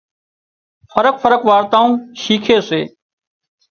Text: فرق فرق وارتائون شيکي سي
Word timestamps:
فرق 0.93 1.15
فرق 1.23 1.41
وارتائون 1.51 1.91
شيکي 2.21 2.57
سي 2.69 2.81